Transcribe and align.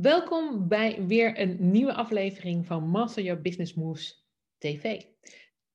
Welkom 0.00 0.68
bij 0.68 1.06
weer 1.06 1.40
een 1.40 1.70
nieuwe 1.70 1.94
aflevering 1.94 2.66
van 2.66 2.88
Master 2.88 3.22
Your 3.22 3.40
Business 3.40 3.74
Moves 3.74 4.26
TV. 4.58 5.02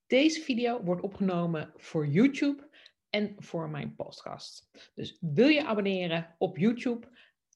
Deze 0.07 0.41
video 0.41 0.83
wordt 0.83 1.01
opgenomen 1.01 1.73
voor 1.75 2.07
YouTube 2.07 2.69
en 3.09 3.35
voor 3.37 3.69
mijn 3.69 3.95
podcast. 3.95 4.69
Dus 4.95 5.17
wil 5.19 5.47
je 5.47 5.65
abonneren 5.65 6.35
op 6.37 6.57
YouTube? 6.57 7.07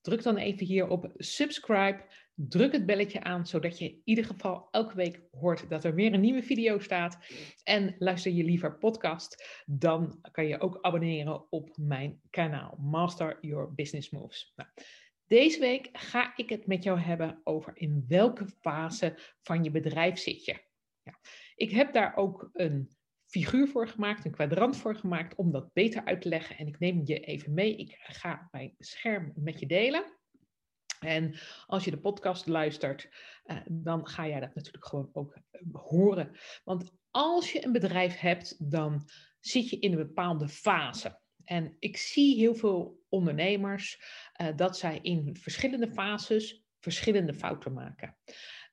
Druk 0.02 0.24
dan 0.24 0.38
even 0.38 0.66
hier 0.66 0.88
op 0.88 1.12
subscribe. 1.16 2.04
Druk 2.36 2.72
het 2.72 2.86
belletje 2.86 3.24
aan, 3.24 3.48
zodat 3.48 3.78
je 3.78 3.86
in 3.86 4.02
ieder 4.04 4.26
geval 4.26 4.68
elke 4.72 4.96
week 4.96 5.22
hoort 5.32 5.70
dat 5.70 5.84
er 5.84 5.96
weer 5.96 6.14
een 6.14 6.22
nieuwe 6.22 6.44
video 6.44 6.80
staat. 6.80 7.18
En 7.64 7.96
luister 8.00 8.32
je 8.32 8.44
liever 8.44 8.78
podcast, 8.78 9.62
dan 9.66 10.20
kan 10.32 10.48
je 10.48 10.60
ook 10.60 10.78
abonneren 10.82 11.52
op 11.52 11.78
mijn 11.78 12.22
kanaal 12.30 12.78
Master 12.80 13.38
Your 13.42 13.74
Business 13.74 14.10
Moves. 14.10 14.54
Nou, 14.56 14.70
deze 15.28 15.60
week 15.60 15.90
ga 15.92 16.34
ik 16.36 16.50
het 16.50 16.68
met 16.68 16.84
jou 16.84 17.00
hebben 17.00 17.42
over 17.44 17.78
in 17.78 18.06
welke 18.08 18.48
fase 18.48 19.20
van 19.42 19.64
je 19.64 19.72
bedrijf 19.72 20.18
zit 20.18 20.46
je. 20.46 20.64
Ja, 21.04 21.20
ik 21.56 21.72
heb 21.72 21.94
daar 21.94 22.16
ook 22.16 22.50
een 22.54 22.90
figuur 23.26 23.68
voor 23.68 23.88
gemaakt, 23.88 24.26
een 24.26 24.32
kwadrant 24.32 24.78
voor 24.78 24.96
gemaakt, 24.96 25.36
om 25.36 25.52
dat 25.52 25.74
beter 25.74 26.06
uit 26.06 26.22
te 26.22 26.30
leggen. 26.30 26.58
En 26.58 26.68
ik 26.68 26.80
neem 26.80 27.02
je 27.04 27.20
even 27.20 27.54
mee. 27.54 27.76
Ik 27.76 27.96
ga 28.00 28.48
mijn 28.52 28.76
scherm 28.78 29.32
met 29.36 29.60
je 29.60 29.66
delen. 29.66 30.04
En 31.00 31.40
als 31.66 31.86
je 31.86 31.92
de 31.92 32.00
podcast 32.00 32.48
luistert, 32.48 33.10
eh, 33.44 33.58
dan 33.70 34.08
ga 34.08 34.28
jij 34.28 34.40
dat 34.40 34.56
natuurlijk 34.56 34.86
gewoon 34.86 35.10
ook 35.14 35.38
eh, 35.52 35.62
horen. 35.72 36.32
Want 36.64 36.92
als 37.12 37.52
je 37.52 37.66
een 37.66 37.72
bedrijf 37.72 38.20
hebt, 38.20 38.72
dan 38.72 39.10
zit 39.40 39.70
je 39.70 39.80
in 39.80 39.92
een 39.92 40.08
bepaalde 40.08 40.48
fase. 40.48 41.20
En 41.44 41.76
ik 41.80 41.98
zie 41.98 42.36
heel 42.36 42.56
veel 42.56 43.03
ondernemers 43.14 44.02
uh, 44.42 44.48
dat 44.56 44.78
zij 44.78 45.00
in 45.02 45.36
verschillende 45.36 45.92
fases 45.92 46.64
verschillende 46.80 47.34
fouten 47.34 47.74
maken. 47.74 48.16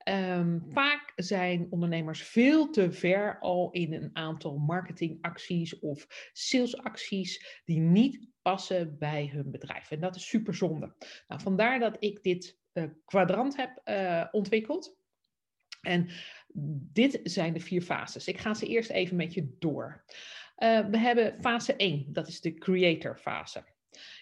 Um, 0.09 0.63
vaak 0.67 1.11
zijn 1.15 1.67
ondernemers 1.69 2.23
veel 2.23 2.69
te 2.69 2.91
ver 2.91 3.39
al 3.39 3.71
in 3.71 3.93
een 3.93 4.09
aantal 4.13 4.57
marketingacties 4.57 5.79
of 5.79 6.29
salesacties 6.33 7.61
die 7.65 7.79
niet 7.79 8.27
passen 8.41 8.97
bij 8.97 9.29
hun 9.33 9.51
bedrijf. 9.51 9.91
En 9.91 9.99
dat 9.99 10.15
is 10.15 10.27
super 10.27 10.55
zonde. 10.55 10.95
Nou, 11.27 11.41
vandaar 11.41 11.79
dat 11.79 11.95
ik 11.99 12.23
dit 12.23 12.57
uh, 12.73 12.83
kwadrant 13.05 13.55
heb 13.55 13.81
uh, 13.85 14.27
ontwikkeld. 14.31 14.99
En 15.81 16.09
dit 16.93 17.19
zijn 17.23 17.53
de 17.53 17.59
vier 17.59 17.81
fases. 17.81 18.27
Ik 18.27 18.37
ga 18.37 18.53
ze 18.53 18.67
eerst 18.67 18.89
even 18.89 19.15
met 19.15 19.33
je 19.33 19.55
door. 19.59 20.03
We 20.91 20.97
hebben 20.97 21.37
fase 21.41 21.75
1, 21.75 22.05
dat 22.13 22.27
is 22.27 22.41
de 22.41 22.53
creator 22.53 23.17
fase. 23.17 23.63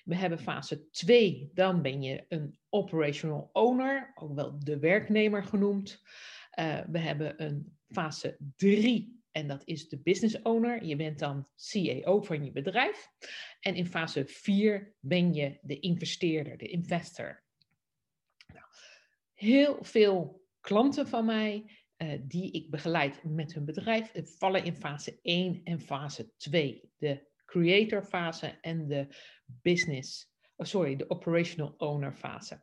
We 0.04 0.16
hebben 0.16 0.40
fase 0.40 0.90
2, 0.92 1.52
dan 1.54 1.82
ben 1.82 2.02
je 2.02 2.26
een 2.28 2.58
operational 2.70 3.50
owner, 3.54 4.12
ook 4.16 4.36
wel 4.36 4.60
de 4.60 4.80
werknemer 4.80 5.44
genoemd. 5.44 6.02
Uh, 6.60 6.80
we 6.88 7.00
hebben 7.00 7.44
een 7.44 7.78
fase 7.88 8.38
3 8.56 9.20
en 9.32 9.48
dat 9.48 9.62
is 9.66 9.90
de 9.90 10.00
business 10.00 10.42
owner. 10.42 10.84
Je 10.84 10.96
bent 10.96 11.20
dan 11.20 11.48
CEO 11.56 12.22
van 12.22 12.46
je 12.46 12.52
bedrijf. 12.52 13.08
En 13.60 13.76
in 13.76 13.86
fase 13.86 14.26
4 14.26 14.94
ben 15.00 15.34
je 15.34 15.58
de 15.62 15.80
investeerder, 15.80 16.58
de 16.58 16.68
investor. 16.68 17.44
Nou, 18.54 18.66
heel 19.34 19.78
veel 19.82 20.46
klanten 20.60 21.08
van 21.08 21.26
mij 21.26 21.78
uh, 21.98 22.20
die 22.22 22.52
ik 22.52 22.70
begeleid 22.70 23.24
met 23.24 23.54
hun 23.54 23.66
bedrijf 23.66 24.12
vallen 24.24 24.64
in 24.64 24.76
fase 24.76 25.20
1 25.22 25.62
en 25.64 25.80
fase 25.80 26.32
2. 26.38 26.92
De 26.98 27.28
creator 27.52 28.02
fase 28.02 28.54
en 28.64 28.88
de 28.88 29.08
business, 29.64 30.26
oh 30.60 30.66
sorry, 30.66 30.96
de 30.96 31.06
operational 31.10 31.76
owner 31.80 32.12
fase. 32.12 32.58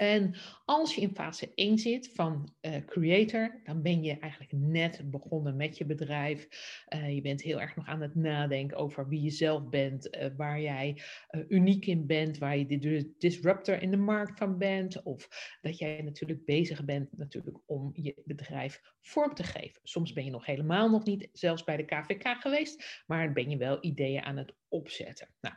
En 0.00 0.34
als 0.64 0.94
je 0.94 1.00
in 1.00 1.14
fase 1.14 1.52
1 1.54 1.78
zit 1.78 2.10
van 2.14 2.54
uh, 2.62 2.76
creator, 2.86 3.60
dan 3.64 3.82
ben 3.82 4.02
je 4.02 4.18
eigenlijk 4.18 4.52
net 4.52 5.10
begonnen 5.10 5.56
met 5.56 5.78
je 5.78 5.84
bedrijf. 5.84 6.48
Uh, 6.94 7.14
je 7.14 7.20
bent 7.20 7.42
heel 7.42 7.60
erg 7.60 7.76
nog 7.76 7.86
aan 7.86 8.00
het 8.00 8.14
nadenken 8.14 8.76
over 8.76 9.08
wie 9.08 9.22
je 9.22 9.30
zelf 9.30 9.68
bent, 9.68 10.16
uh, 10.16 10.26
waar 10.36 10.60
jij 10.60 11.02
uniek 11.48 11.86
in 11.86 12.06
bent, 12.06 12.38
waar 12.38 12.56
je 12.56 12.66
de 12.66 13.14
disruptor 13.18 13.82
in 13.82 13.90
de 13.90 13.96
markt 13.96 14.38
van 14.38 14.58
bent. 14.58 15.02
Of 15.02 15.28
dat 15.60 15.78
jij 15.78 16.02
natuurlijk 16.02 16.44
bezig 16.44 16.84
bent 16.84 17.16
natuurlijk 17.16 17.58
om 17.66 17.90
je 17.92 18.22
bedrijf 18.24 18.80
vorm 19.00 19.34
te 19.34 19.42
geven. 19.42 19.80
Soms 19.82 20.12
ben 20.12 20.24
je 20.24 20.30
nog 20.30 20.46
helemaal 20.46 20.90
nog 20.90 21.04
niet 21.04 21.28
zelfs 21.32 21.64
bij 21.64 21.76
de 21.76 21.84
KVK 21.84 22.26
geweest, 22.40 23.02
maar 23.06 23.32
ben 23.32 23.50
je 23.50 23.56
wel 23.56 23.78
ideeën 23.80 24.22
aan 24.22 24.36
het 24.36 24.54
opzetten. 24.68 25.28
Nou, 25.40 25.54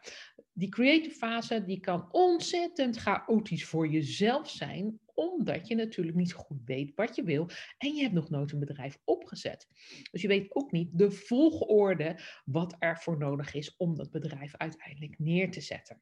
die 0.53 0.69
creative 0.69 1.15
fase 1.15 1.63
die 1.65 1.79
kan 1.79 2.11
ontzettend 2.11 2.97
chaotisch 2.97 3.65
voor 3.65 3.87
jezelf 3.87 4.32
zijn, 4.41 4.99
omdat 5.13 5.67
je 5.67 5.75
natuurlijk 5.75 6.17
niet 6.17 6.33
goed 6.33 6.61
weet 6.65 6.95
wat 6.95 7.15
je 7.15 7.23
wil 7.23 7.49
en 7.77 7.95
je 7.95 8.01
hebt 8.01 8.13
nog 8.13 8.29
nooit 8.29 8.51
een 8.51 8.59
bedrijf 8.59 8.99
opgezet. 9.03 9.67
Dus 10.11 10.21
je 10.21 10.27
weet 10.27 10.55
ook 10.55 10.71
niet 10.71 10.89
de 10.93 11.11
volgorde 11.11 12.19
wat 12.45 12.75
er 12.79 12.97
voor 12.97 13.17
nodig 13.17 13.53
is 13.53 13.75
om 13.77 13.95
dat 13.95 14.11
bedrijf 14.11 14.55
uiteindelijk 14.57 15.19
neer 15.19 15.51
te 15.51 15.61
zetten. 15.61 16.01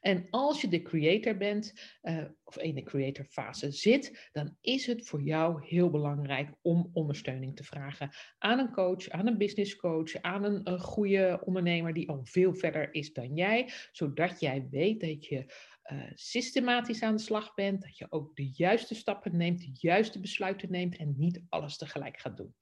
En 0.00 0.26
als 0.30 0.60
je 0.60 0.68
de 0.68 0.82
creator 0.82 1.36
bent, 1.36 1.72
uh, 2.02 2.24
of 2.44 2.58
in 2.58 2.74
de 2.74 2.82
creator 2.82 3.24
fase 3.24 3.70
zit, 3.70 4.28
dan 4.32 4.56
is 4.60 4.86
het 4.86 5.06
voor 5.06 5.22
jou 5.22 5.66
heel 5.66 5.90
belangrijk 5.90 6.50
om 6.62 6.90
ondersteuning 6.92 7.56
te 7.56 7.64
vragen 7.64 8.10
aan 8.38 8.58
een 8.58 8.72
coach, 8.72 9.08
aan 9.08 9.26
een 9.26 9.38
business 9.38 9.76
coach, 9.76 10.20
aan 10.20 10.44
een 10.44 10.80
goede 10.80 11.42
ondernemer 11.44 11.92
die 11.92 12.08
al 12.08 12.24
veel 12.24 12.54
verder 12.54 12.94
is 12.94 13.12
dan 13.12 13.34
jij, 13.34 13.70
zodat 13.92 14.40
jij 14.40 14.68
weet 14.70 15.00
dat 15.00 15.26
je 15.26 15.52
uh, 15.92 16.02
systematisch 16.14 17.02
aan 17.02 17.16
de 17.16 17.22
slag 17.22 17.54
bent, 17.54 17.82
dat 17.82 17.98
je 17.98 18.06
ook 18.10 18.36
de 18.36 18.50
juiste 18.52 18.94
stappen 18.94 19.36
neemt, 19.36 19.60
de 19.60 19.70
juiste 19.72 20.20
besluiten 20.20 20.70
neemt 20.70 20.96
en 20.96 21.14
niet 21.16 21.42
alles 21.48 21.76
tegelijk 21.76 22.20
gaat 22.20 22.36
doen. 22.36 22.54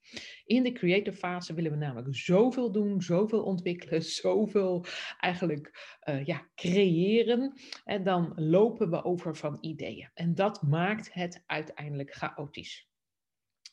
In 0.45 0.63
de 0.63 0.71
creative 0.71 1.17
fase 1.17 1.53
willen 1.53 1.71
we 1.71 1.77
namelijk 1.77 2.15
zoveel 2.15 2.71
doen, 2.71 3.01
zoveel 3.01 3.43
ontwikkelen, 3.43 4.03
zoveel 4.23 4.85
eigenlijk 5.19 5.97
uh, 6.09 6.25
ja, 6.25 6.49
creëren 6.55 7.53
en 7.83 8.03
dan 8.03 8.33
lopen 8.35 8.89
we 8.89 9.03
over 9.03 9.35
van 9.35 9.57
ideeën. 9.61 10.09
En 10.13 10.35
dat 10.35 10.61
maakt 10.61 11.13
het 11.13 11.43
uiteindelijk 11.45 12.13
chaotisch. 12.13 12.87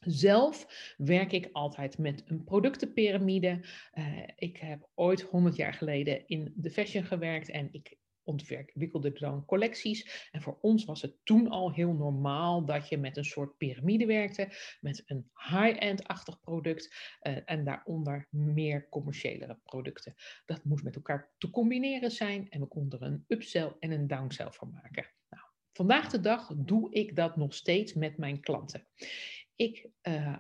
Zelf 0.01 0.67
werk 0.97 1.33
ik 1.33 1.49
altijd 1.53 1.99
met 1.99 2.23
een 2.27 2.45
productenpyramide. 2.45 3.65
Uh, 3.95 4.23
ik 4.37 4.57
heb 4.57 4.89
ooit 4.95 5.23
100 5.23 5.57
jaar 5.57 5.75
geleden 5.75 6.27
in 6.27 6.53
de 6.57 6.71
fashion 6.71 7.05
gewerkt 7.05 7.51
en 7.51 7.69
ik 7.73 7.97
ontwikkelde 8.25 9.13
dan 9.13 9.45
collecties. 9.45 10.29
En 10.31 10.43
voor 10.43 10.59
ons 10.61 10.85
was 10.85 11.03
het 11.03 11.17
toen 11.25 11.49
al 11.49 11.73
heel 11.73 11.93
normaal 11.93 12.65
dat 12.65 12.89
je 12.89 12.99
met 12.99 13.17
een 13.17 13.25
soort 13.25 13.57
piramide 13.57 14.07
werkte, 14.07 14.49
met 14.81 15.03
een 15.07 15.31
high-end-achtig 15.35 16.41
product 16.41 16.95
uh, 17.23 17.37
en 17.45 17.65
daaronder 17.65 18.27
meer 18.31 18.89
commerciëlere 18.89 19.59
producten. 19.65 20.15
Dat 20.45 20.65
moest 20.65 20.85
met 20.85 20.95
elkaar 20.95 21.33
te 21.39 21.51
combineren 21.51 22.11
zijn 22.11 22.49
en 22.49 22.61
we 22.61 22.67
konden 22.67 23.01
er 23.01 23.07
een 23.07 23.25
upsell 23.29 23.77
en 23.79 23.91
een 23.91 24.07
downsell 24.07 24.51
van 24.51 24.71
maken. 24.71 25.07
Nou, 25.29 25.45
vandaag 25.73 26.11
de 26.11 26.21
dag 26.21 26.53
doe 26.57 26.93
ik 26.93 27.17
dat 27.17 27.37
nog 27.37 27.55
steeds 27.55 27.95
met 27.95 28.17
mijn 28.17 28.41
klanten. 28.41 28.87
Ik 29.57 29.89
uh, 30.03 30.37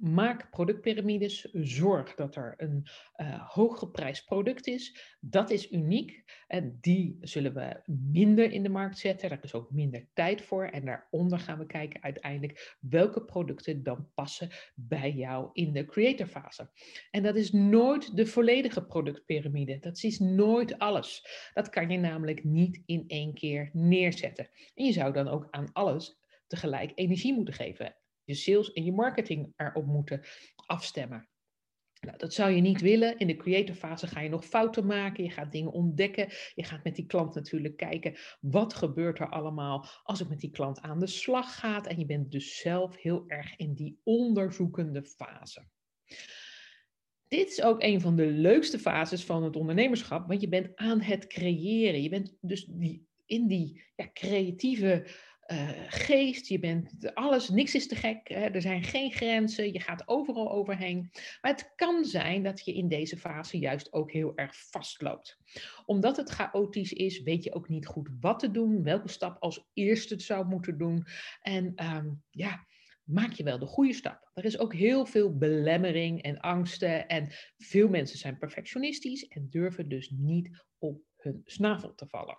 maak 0.00 0.50
productpyramides, 0.50 1.48
zorg 1.52 2.14
dat 2.14 2.36
er 2.36 2.54
een 2.56 2.86
uh, 3.16 3.50
hooggeprijsd 3.50 4.24
product 4.24 4.66
is. 4.66 5.16
Dat 5.20 5.50
is 5.50 5.72
uniek 5.72 6.24
en 6.46 6.78
die 6.80 7.18
zullen 7.20 7.54
we 7.54 7.82
minder 8.10 8.52
in 8.52 8.62
de 8.62 8.68
markt 8.68 8.98
zetten. 8.98 9.28
Daar 9.28 9.42
is 9.42 9.54
ook 9.54 9.70
minder 9.70 10.08
tijd 10.12 10.42
voor 10.42 10.64
en 10.64 10.84
daaronder 10.84 11.38
gaan 11.38 11.58
we 11.58 11.66
kijken 11.66 12.02
uiteindelijk 12.02 12.76
welke 12.80 13.24
producten 13.24 13.82
dan 13.82 14.08
passen 14.14 14.48
bij 14.74 15.12
jou 15.12 15.50
in 15.52 15.72
de 15.72 15.84
creator 15.84 16.26
fase. 16.26 16.70
En 17.10 17.22
dat 17.22 17.36
is 17.36 17.52
nooit 17.52 18.16
de 18.16 18.26
volledige 18.26 18.86
productpyramide. 18.86 19.78
Dat 19.78 20.02
is 20.02 20.18
nooit 20.18 20.78
alles. 20.78 21.26
Dat 21.54 21.68
kan 21.68 21.90
je 21.90 21.98
namelijk 21.98 22.44
niet 22.44 22.82
in 22.86 23.04
één 23.06 23.34
keer 23.34 23.70
neerzetten. 23.72 24.48
En 24.74 24.84
je 24.84 24.92
zou 24.92 25.12
dan 25.12 25.28
ook 25.28 25.48
aan 25.50 25.72
alles 25.72 26.22
tegelijk 26.46 26.92
energie 26.94 27.34
moeten 27.34 27.54
geven 27.54 27.96
je 28.24 28.34
sales 28.34 28.72
en 28.72 28.84
je 28.84 28.92
marketing 28.92 29.52
erop 29.56 29.86
moeten 29.86 30.22
afstemmen. 30.66 31.28
Nou, 32.04 32.18
dat 32.18 32.34
zou 32.34 32.50
je 32.50 32.60
niet 32.60 32.80
willen. 32.80 33.18
In 33.18 33.26
de 33.26 33.36
creative 33.36 33.78
fase 33.78 34.06
ga 34.06 34.20
je 34.20 34.28
nog 34.28 34.44
fouten 34.44 34.86
maken. 34.86 35.24
Je 35.24 35.30
gaat 35.30 35.52
dingen 35.52 35.72
ontdekken. 35.72 36.28
Je 36.54 36.64
gaat 36.64 36.84
met 36.84 36.96
die 36.96 37.06
klant 37.06 37.34
natuurlijk 37.34 37.76
kijken. 37.76 38.16
Wat 38.40 38.74
gebeurt 38.74 39.18
er 39.18 39.28
allemaal 39.28 39.88
als 40.02 40.20
ik 40.20 40.28
met 40.28 40.40
die 40.40 40.50
klant 40.50 40.80
aan 40.80 40.98
de 40.98 41.06
slag 41.06 41.58
ga? 41.58 41.84
En 41.84 41.98
je 41.98 42.06
bent 42.06 42.30
dus 42.30 42.56
zelf 42.56 42.96
heel 42.96 43.24
erg 43.26 43.56
in 43.56 43.74
die 43.74 43.98
onderzoekende 44.02 45.04
fase. 45.04 45.66
Dit 47.28 47.50
is 47.50 47.62
ook 47.62 47.82
een 47.82 48.00
van 48.00 48.16
de 48.16 48.26
leukste 48.26 48.78
fases 48.78 49.24
van 49.24 49.42
het 49.42 49.56
ondernemerschap. 49.56 50.28
Want 50.28 50.40
je 50.40 50.48
bent 50.48 50.76
aan 50.76 51.00
het 51.00 51.26
creëren. 51.26 52.02
Je 52.02 52.08
bent 52.08 52.36
dus 52.40 52.64
die, 52.64 53.06
in 53.26 53.46
die 53.46 53.82
ja, 53.96 54.10
creatieve 54.12 55.06
uh, 55.46 55.70
geest, 55.88 56.46
je 56.46 56.58
bent 56.58 57.14
alles, 57.14 57.48
niks 57.48 57.74
is 57.74 57.88
te 57.88 57.96
gek, 57.96 58.28
hè? 58.28 58.40
er 58.40 58.60
zijn 58.60 58.82
geen 58.82 59.12
grenzen, 59.12 59.72
je 59.72 59.80
gaat 59.80 60.08
overal 60.08 60.50
overheen. 60.50 61.10
Maar 61.40 61.50
het 61.50 61.72
kan 61.76 62.04
zijn 62.04 62.42
dat 62.42 62.64
je 62.64 62.74
in 62.74 62.88
deze 62.88 63.16
fase 63.16 63.58
juist 63.58 63.92
ook 63.92 64.12
heel 64.12 64.32
erg 64.34 64.56
vastloopt. 64.56 65.38
Omdat 65.84 66.16
het 66.16 66.30
chaotisch 66.30 66.92
is, 66.92 67.22
weet 67.22 67.44
je 67.44 67.54
ook 67.54 67.68
niet 67.68 67.86
goed 67.86 68.08
wat 68.20 68.38
te 68.38 68.50
doen, 68.50 68.82
welke 68.82 69.08
stap 69.08 69.36
als 69.42 69.68
eerste 69.72 70.20
zou 70.20 70.46
moeten 70.46 70.78
doen. 70.78 71.06
En 71.40 71.84
um, 71.84 72.22
ja, 72.30 72.66
maak 73.04 73.32
je 73.32 73.44
wel 73.44 73.58
de 73.58 73.66
goede 73.66 73.92
stap. 73.92 74.30
Er 74.34 74.44
is 74.44 74.58
ook 74.58 74.74
heel 74.74 75.06
veel 75.06 75.36
belemmering 75.36 76.22
en 76.22 76.40
angsten 76.40 77.08
en 77.08 77.32
veel 77.56 77.88
mensen 77.88 78.18
zijn 78.18 78.38
perfectionistisch 78.38 79.26
en 79.28 79.48
durven 79.50 79.88
dus 79.88 80.10
niet 80.10 80.64
op 80.78 81.02
hun 81.16 81.40
snavel 81.44 81.94
te 81.94 82.06
vallen. 82.06 82.38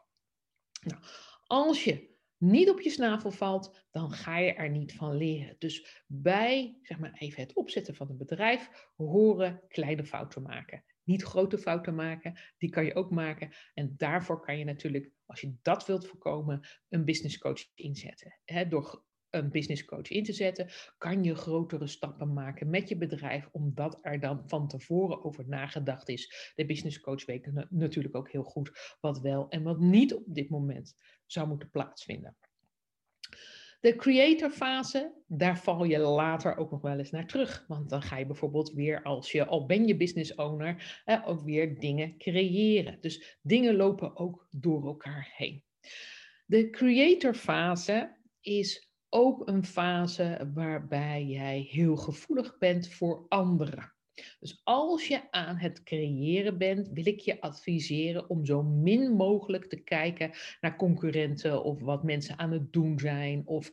Nou, 0.82 1.02
als 1.48 1.84
je 1.84 2.15
niet 2.38 2.70
op 2.70 2.82
je 2.82 2.90
snavel 2.90 3.32
valt, 3.32 3.88
dan 3.92 4.12
ga 4.12 4.38
je 4.38 4.54
er 4.54 4.70
niet 4.70 4.94
van 4.94 5.16
leren. 5.16 5.56
Dus 5.60 6.04
bij 6.08 6.78
zeg 6.82 7.00
maar 7.00 7.14
even 7.14 7.42
het 7.42 7.54
opzetten 7.54 7.96
van 7.96 8.10
een 8.10 8.18
bedrijf 8.18 8.90
horen 8.96 9.62
kleine 9.68 10.06
fouten 10.06 10.42
maken. 10.42 10.84
Niet 11.04 11.24
grote 11.24 11.58
fouten 11.58 11.96
maken, 11.96 12.40
die 12.58 12.70
kan 12.70 12.86
je 12.86 12.96
ook 12.96 13.12
maken. 13.12 13.54
En 13.74 13.94
daarvoor 13.98 14.40
kan 14.40 14.58
je 14.58 14.64
natuurlijk, 14.64 15.12
als 15.26 15.42
je 15.42 15.56
dat 15.62 15.86
wilt 15.86 16.08
voorkomen, 16.08 16.68
een 16.90 17.06
business 17.06 17.38
coach 17.38 17.62
inzetten. 17.74 18.40
door 18.70 19.04
een 19.30 19.50
business 19.50 19.86
coach 19.86 20.10
in 20.10 20.24
te 20.24 20.34
zetten, 20.34 20.70
kan 20.98 21.24
je 21.24 21.36
grotere 21.36 21.88
stappen 21.88 22.34
maken 22.34 22.70
met 22.70 22.90
je 22.90 22.98
bedrijf, 22.98 23.50
omdat 23.52 24.00
er 24.02 24.20
dan 24.20 24.44
van 24.46 24.68
tevoren 24.68 25.24
over 25.24 25.48
nagedacht 25.48 26.10
is. 26.10 26.52
De 26.56 26.66
business 26.66 27.00
coach 27.00 27.26
weet 27.26 27.70
natuurlijk 27.70 28.16
ook 28.16 28.32
heel 28.32 28.44
goed 28.44 28.98
wat 29.02 29.20
wel 29.20 29.50
en 29.50 29.64
wat 29.64 29.80
niet 29.80 30.14
op 30.14 30.24
dit 30.28 30.50
moment 30.50 30.96
zou 31.26 31.48
moeten 31.48 31.70
plaatsvinden. 31.70 32.38
De 33.86 33.96
creator 33.96 34.50
fase, 34.50 35.14
daar 35.28 35.58
val 35.58 35.84
je 35.84 36.00
later 36.00 36.58
ook 36.58 36.72
nog 36.72 36.82
wel 36.82 36.98
eens 36.98 37.12
naar 37.12 37.28
terug. 37.28 37.66
Want 37.68 37.90
dan 37.90 38.02
ga 38.02 38.18
je 38.18 38.26
bijvoorbeeld 38.26 38.72
weer, 38.72 39.04
als 39.04 39.32
je 39.32 39.46
al 39.46 39.66
ben 39.66 39.88
je 39.88 39.98
business 39.98 40.36
owner, 40.36 41.02
eh, 41.06 41.28
ook 41.28 41.42
weer 41.42 41.80
dingen 41.80 42.18
creëren. 42.18 42.98
Dus 43.02 43.38
dingen 43.42 43.76
lopen 43.76 44.18
ook 44.18 44.48
door 44.50 44.86
elkaar 44.86 45.34
heen. 45.36 45.64
De 46.46 46.70
creator 46.70 47.34
fase 47.34 48.18
is 48.40 48.90
ook 49.10 49.48
een 49.48 49.66
fase 49.66 50.52
waarbij 50.54 51.26
jij 51.26 51.60
heel 51.60 51.96
gevoelig 51.96 52.58
bent 52.58 52.90
voor 52.94 53.26
anderen. 53.28 53.95
Dus 54.40 54.62
als 54.64 55.08
je 55.08 55.32
aan 55.32 55.58
het 55.58 55.84
creëren 55.84 56.58
bent, 56.58 56.90
wil 56.90 57.08
ik 57.08 57.20
je 57.20 57.42
adviseren 57.42 58.30
om 58.30 58.46
zo 58.46 58.64
min 58.64 59.12
mogelijk 59.12 59.66
te 59.66 59.84
kijken 59.84 60.32
naar 60.62 60.76
concurrenten 60.76 61.64
of 61.64 61.82
wat 61.82 62.04
mensen 62.04 62.40
aan 62.40 62.52
het 62.52 62.74
doen 62.74 63.00
zijn 63.00 63.42
of 63.46 63.72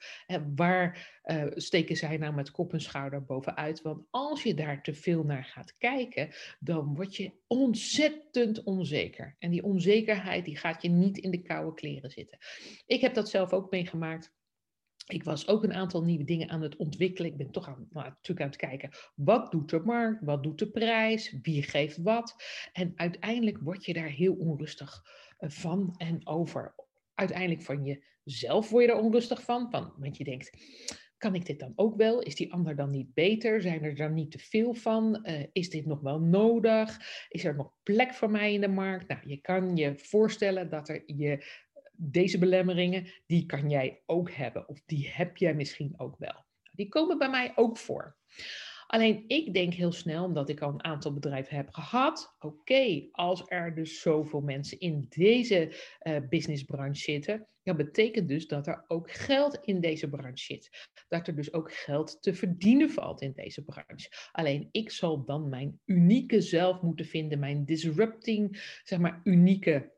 waar 0.54 1.20
uh, 1.24 1.44
steken 1.54 1.96
zij 1.96 2.16
nou 2.16 2.34
met 2.34 2.50
kop 2.50 2.72
en 2.72 2.80
schouder 2.80 3.24
bovenuit. 3.24 3.82
Want 3.82 4.04
als 4.10 4.42
je 4.42 4.54
daar 4.54 4.82
te 4.82 4.94
veel 4.94 5.24
naar 5.24 5.44
gaat 5.44 5.76
kijken, 5.78 6.28
dan 6.60 6.94
word 6.94 7.16
je 7.16 7.32
ontzettend 7.46 8.62
onzeker. 8.62 9.36
En 9.38 9.50
die 9.50 9.64
onzekerheid 9.64 10.44
die 10.44 10.56
gaat 10.56 10.82
je 10.82 10.88
niet 10.88 11.18
in 11.18 11.30
de 11.30 11.42
koude 11.42 11.74
kleren 11.74 12.10
zitten. 12.10 12.38
Ik 12.86 13.00
heb 13.00 13.14
dat 13.14 13.28
zelf 13.28 13.52
ook 13.52 13.70
meegemaakt 13.70 14.32
ik 15.06 15.24
was 15.24 15.48
ook 15.48 15.62
een 15.62 15.74
aantal 15.74 16.02
nieuwe 16.02 16.24
dingen 16.24 16.48
aan 16.48 16.62
het 16.62 16.76
ontwikkelen. 16.76 17.30
Ik 17.30 17.36
ben 17.36 17.50
toch 17.50 17.68
aan, 17.68 17.88
natuurlijk 17.90 18.40
aan 18.40 18.46
het 18.46 18.56
kijken, 18.56 18.90
wat 19.14 19.50
doet 19.50 19.70
de 19.70 19.80
markt, 19.80 20.24
wat 20.24 20.42
doet 20.42 20.58
de 20.58 20.70
prijs, 20.70 21.36
wie 21.42 21.62
geeft 21.62 21.96
wat. 21.96 22.36
En 22.72 22.92
uiteindelijk 22.96 23.58
word 23.58 23.84
je 23.84 23.92
daar 23.92 24.08
heel 24.08 24.34
onrustig 24.34 25.02
eh, 25.38 25.50
van 25.50 25.94
en 25.96 26.26
over. 26.26 26.74
Uiteindelijk 27.14 27.62
van 27.62 27.98
jezelf 28.24 28.70
word 28.70 28.84
je 28.84 28.90
er 28.90 28.98
onrustig 28.98 29.42
van, 29.42 29.70
van 29.70 29.92
want 29.96 30.16
je 30.16 30.24
denkt, 30.24 30.50
kan 31.22 31.34
ik 31.34 31.46
dit 31.46 31.58
dan 31.58 31.72
ook 31.74 31.96
wel? 31.96 32.20
Is 32.20 32.34
die 32.34 32.52
ander 32.52 32.76
dan 32.76 32.90
niet 32.90 33.14
beter? 33.14 33.60
Zijn 33.60 33.82
er 33.82 33.96
dan 33.96 34.14
niet 34.14 34.30
te 34.30 34.38
veel 34.38 34.74
van? 34.74 35.26
Uh, 35.28 35.42
is 35.52 35.70
dit 35.70 35.86
nog 35.86 36.00
wel 36.00 36.20
nodig? 36.20 36.98
Is 37.28 37.44
er 37.44 37.56
nog 37.56 37.72
plek 37.82 38.14
voor 38.14 38.30
mij 38.30 38.52
in 38.52 38.60
de 38.60 38.68
markt? 38.68 39.08
Nou, 39.08 39.20
je 39.24 39.36
kan 39.36 39.76
je 39.76 39.94
voorstellen 39.96 40.70
dat 40.70 40.88
er 40.88 41.02
je 41.06 41.44
deze 41.96 42.38
belemmeringen, 42.38 43.06
die 43.26 43.46
kan 43.46 43.70
jij 43.70 44.02
ook 44.06 44.30
hebben. 44.30 44.68
Of 44.68 44.82
die 44.86 45.08
heb 45.12 45.36
jij 45.36 45.54
misschien 45.54 45.94
ook 45.96 46.16
wel. 46.18 46.44
Die 46.72 46.88
komen 46.88 47.18
bij 47.18 47.30
mij 47.30 47.52
ook 47.54 47.76
voor. 47.76 48.16
Alleen 48.86 49.24
ik 49.26 49.54
denk 49.54 49.74
heel 49.74 49.92
snel, 49.92 50.24
omdat 50.24 50.48
ik 50.48 50.60
al 50.60 50.68
een 50.68 50.84
aantal 50.84 51.12
bedrijven 51.12 51.56
heb 51.56 51.70
gehad. 51.70 52.36
Oké, 52.38 53.08
als 53.10 53.42
er 53.46 53.74
dus 53.74 54.00
zoveel 54.00 54.40
mensen 54.40 54.78
in 54.80 55.06
deze 55.08 55.74
uh, 56.02 56.16
businessbranche 56.28 57.02
zitten, 57.02 57.46
dat 57.62 57.76
betekent 57.76 58.28
dus 58.28 58.46
dat 58.46 58.66
er 58.66 58.84
ook 58.86 59.10
geld 59.10 59.58
in 59.62 59.80
deze 59.80 60.08
branche 60.08 60.44
zit. 60.44 60.88
Dat 61.08 61.26
er 61.26 61.36
dus 61.36 61.52
ook 61.52 61.72
geld 61.72 62.22
te 62.22 62.34
verdienen 62.34 62.90
valt 62.90 63.20
in 63.20 63.32
deze 63.32 63.64
branche. 63.64 64.28
Alleen 64.32 64.68
ik 64.70 64.90
zal 64.90 65.24
dan 65.24 65.48
mijn 65.48 65.80
unieke 65.84 66.40
zelf 66.40 66.80
moeten 66.80 67.06
vinden, 67.06 67.38
mijn 67.38 67.64
disrupting, 67.64 68.78
zeg 68.84 68.98
maar, 68.98 69.20
unieke 69.24 69.92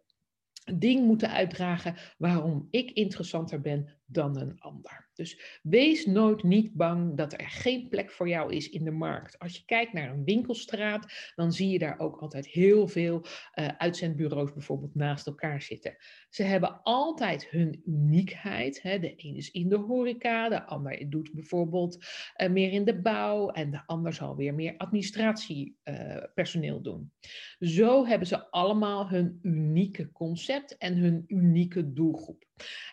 ding 0.64 1.06
moeten 1.06 1.30
uitdragen 1.30 1.94
waarom 2.18 2.68
ik 2.70 2.90
interessanter 2.90 3.60
ben 3.60 3.88
dan 4.06 4.40
een 4.40 4.60
ander. 4.60 5.08
Dus 5.14 5.60
wees 5.62 6.06
nooit 6.06 6.42
niet 6.42 6.72
bang 6.72 7.16
dat 7.16 7.32
er 7.32 7.48
geen 7.48 7.88
plek 7.88 8.10
voor 8.10 8.28
jou 8.28 8.54
is 8.54 8.70
in 8.70 8.84
de 8.84 8.90
markt. 8.90 9.38
Als 9.38 9.56
je 9.56 9.64
kijkt 9.64 9.92
naar 9.92 10.10
een 10.10 10.24
winkelstraat, 10.24 11.32
dan 11.34 11.52
zie 11.52 11.68
je 11.68 11.78
daar 11.78 11.98
ook 11.98 12.20
altijd 12.20 12.46
heel 12.46 12.88
veel 12.88 13.24
uh, 13.24 13.68
uitzendbureaus 13.78 14.52
bijvoorbeeld 14.52 14.94
naast 14.94 15.26
elkaar 15.26 15.62
zitten. 15.62 15.96
Ze 16.28 16.42
hebben 16.42 16.82
altijd 16.82 17.50
hun 17.50 17.82
uniekheid. 17.84 18.82
Hè. 18.82 18.98
De 18.98 19.14
een 19.16 19.36
is 19.36 19.50
in 19.50 19.68
de 19.68 19.76
horeca, 19.76 20.48
de 20.48 20.64
ander 20.64 21.10
doet 21.10 21.32
bijvoorbeeld 21.32 22.06
uh, 22.36 22.50
meer 22.50 22.72
in 22.72 22.84
de 22.84 23.00
bouw 23.00 23.50
en 23.50 23.70
de 23.70 23.82
ander 23.86 24.12
zal 24.12 24.36
weer 24.36 24.54
meer 24.54 24.76
administratiepersoneel 24.76 26.76
uh, 26.76 26.82
doen. 26.82 27.12
Zo 27.58 28.06
hebben 28.06 28.28
ze 28.28 28.50
allemaal 28.50 29.08
hun 29.08 29.38
unieke 29.42 30.12
concept 30.12 30.76
en 30.76 30.96
hun 30.96 31.24
unieke 31.26 31.92
doelgroep. 31.92 32.44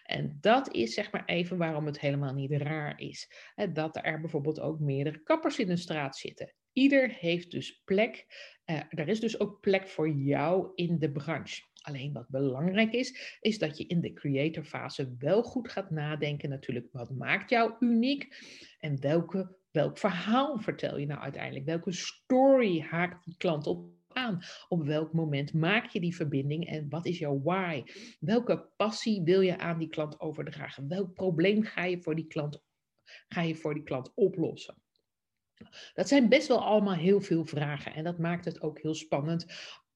En 0.04 0.38
dat 0.42 0.74
is 0.74 0.94
zeg 0.94 1.12
maar 1.12 1.26
even 1.26 1.58
waarom 1.58 1.86
het 1.86 2.00
helemaal 2.00 2.34
niet 2.34 2.52
raar 2.52 3.00
is. 3.00 3.32
Dat 3.74 4.00
er 4.02 4.20
bijvoorbeeld 4.20 4.60
ook 4.60 4.80
meerdere 4.80 5.24
kappers 5.24 5.60
in 5.60 5.70
een 5.70 5.78
straat 5.78 6.18
zitten. 6.18 6.54
Ieder 6.74 7.10
heeft 7.10 7.52
dus 7.52 7.82
plek. 7.86 8.26
Uh, 8.66 8.82
er 8.90 9.08
is 9.08 9.20
dus 9.20 9.40
ook 9.40 9.60
plek 9.60 9.88
voor 9.88 10.10
jou 10.10 10.72
in 10.76 11.00
de 11.00 11.12
branche. 11.12 11.70
Alleen 11.82 12.14
wat 12.14 12.30
belangrijk 12.30 12.94
is, 12.94 13.38
is 13.40 13.58
dat 13.58 13.78
je 13.78 13.88
in 13.88 14.02
de 14.02 14.14
creator 14.14 14.64
fase 14.64 15.16
wel 15.18 15.44
goed 15.44 15.72
gaat 15.72 15.92
nadenken 15.92 16.50
natuurlijk. 16.50 16.88
Wat 16.92 17.10
maakt 17.10 17.50
jou 17.50 17.74
uniek? 17.80 18.36
En 18.80 19.02
welke, 19.02 19.58
welk 19.72 19.98
verhaal 19.98 20.60
vertel 20.60 20.98
je 20.98 21.06
nou 21.06 21.22
uiteindelijk? 21.22 21.66
Welke 21.66 21.92
story 21.92 22.82
haakt 22.82 23.26
die 23.26 23.36
klant 23.38 23.68
op 23.68 24.01
aan? 24.14 24.42
Op 24.68 24.84
welk 24.84 25.14
moment 25.14 25.54
maak 25.54 25.86
je 25.86 26.00
die 26.00 26.16
verbinding 26.16 26.68
en 26.68 26.90
wat 26.90 27.06
is 27.06 27.20
jouw 27.20 27.42
why? 27.42 27.84
Welke 28.20 28.70
passie 28.78 29.24
wil 29.24 29.42
je 29.42 29.58
aan 29.58 29.80
die 29.80 29.90
klant 29.90 30.20
overdragen? 30.20 30.88
Welk 30.88 31.14
probleem 31.14 31.64
ga 31.64 31.84
je 31.84 32.02
voor 32.02 32.16
die 32.16 32.28
klant, 32.28 32.64
ga 33.28 33.42
je 33.42 33.56
voor 33.56 33.74
die 33.74 33.84
klant 33.84 34.12
oplossen? 34.16 34.82
Dat 35.94 36.08
zijn 36.08 36.30
best 36.30 36.48
wel 36.48 36.64
allemaal 36.64 36.96
heel 36.96 37.22
veel 37.22 37.46
vragen 37.46 37.94
en 37.94 38.04
dat 38.04 38.18
maakt 38.18 38.46
het 38.46 38.62
ook 38.62 38.80
heel 38.80 38.96
spannend 38.96 39.46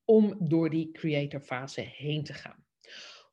om 0.05 0.35
door 0.39 0.69
die 0.69 0.91
creator 0.91 1.41
fase 1.41 1.81
heen 1.81 2.23
te 2.23 2.33
gaan. 2.33 2.65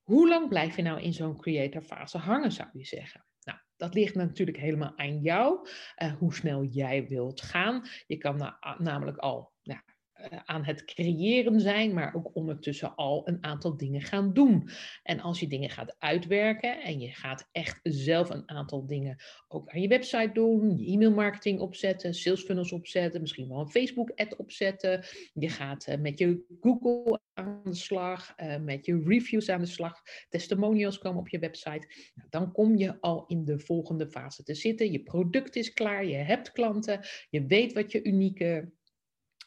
Hoe 0.03 0.29
lang 0.29 0.49
blijf 0.49 0.77
je 0.77 0.83
nou 0.83 1.01
in 1.01 1.13
zo'n 1.13 1.37
creator 1.37 1.83
fase 1.83 2.19
hangen, 2.19 2.53
zou 2.53 2.69
je 2.73 2.85
zeggen? 2.85 3.27
Nou, 3.45 3.59
dat 3.77 3.95
ligt 3.95 4.15
natuurlijk 4.15 4.59
helemaal 4.59 4.93
aan 4.97 5.21
jou, 5.21 5.69
uh, 6.03 6.13
hoe 6.13 6.35
snel 6.35 6.65
jij 6.65 7.09
wilt 7.09 7.41
gaan. 7.41 7.85
Je 8.07 8.17
kan 8.17 8.57
namelijk 8.79 9.17
al 9.17 9.52
aan 10.45 10.65
het 10.65 10.85
creëren 10.85 11.61
zijn, 11.61 11.95
maar 11.95 12.15
ook 12.15 12.31
ondertussen 12.33 12.95
al 12.95 13.29
een 13.29 13.45
aantal 13.45 13.77
dingen 13.77 14.01
gaan 14.01 14.33
doen. 14.33 14.69
En 15.03 15.21
als 15.21 15.41
je 15.41 15.47
dingen 15.47 15.71
gaat 15.71 15.97
uitwerken 15.99 16.83
en 16.83 17.01
je 17.01 17.09
gaat 17.09 17.49
echt 17.53 17.81
zelf 17.83 18.31
een 18.31 18.51
aantal 18.51 18.87
dingen 18.87 19.17
ook 19.49 19.69
aan 19.69 19.81
je 19.81 19.89
website 19.89 20.31
doen, 20.33 20.77
je 20.77 20.93
e-mailmarketing 20.93 21.61
opzetten, 21.61 22.15
sales 22.15 22.43
funnels 22.43 22.73
opzetten, 22.73 23.21
misschien 23.21 23.49
wel 23.49 23.61
een 23.61 23.71
Facebook-ad 23.71 24.37
opzetten. 24.37 25.05
Je 25.35 25.49
gaat 25.49 25.87
uh, 25.89 25.97
met 25.97 26.19
je 26.19 26.45
Google 26.61 27.21
aan 27.33 27.61
de 27.65 27.75
slag, 27.75 28.35
uh, 28.37 28.57
met 28.57 28.87
je 28.87 29.03
reviews 29.07 29.49
aan 29.49 29.61
de 29.61 29.67
slag, 29.67 30.03
testimonials 30.29 30.99
komen 30.99 31.21
op 31.21 31.29
je 31.29 31.39
website. 31.39 32.11
Nou, 32.15 32.29
dan 32.31 32.53
kom 32.53 32.77
je 32.77 33.01
al 33.01 33.25
in 33.27 33.45
de 33.45 33.59
volgende 33.59 34.09
fase 34.09 34.43
te 34.43 34.55
zitten. 34.55 34.93
Je 34.93 35.03
product 35.03 35.57
is 35.57 35.73
klaar, 35.73 36.07
je 36.07 36.17
hebt 36.17 36.53
klanten, 36.53 37.01
je 37.31 37.47
weet 37.47 37.73
wat 37.73 37.93
je 37.93 38.03
unieke 38.03 38.73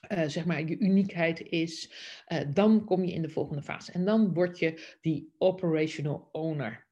uh, 0.10 0.24
zeg 0.28 0.46
maar, 0.46 0.68
je 0.68 0.80
uniekheid 0.80 1.42
is, 1.42 1.92
uh, 2.28 2.40
dan 2.54 2.86
kom 2.86 3.04
je 3.04 3.14
in 3.14 3.22
de 3.22 3.30
volgende 3.30 3.62
fase. 3.62 3.92
En 3.92 4.06
dan 4.06 4.34
word 4.34 4.60
je 4.60 4.98
die 5.02 5.34
operational 5.38 6.30
owner. 6.32 6.88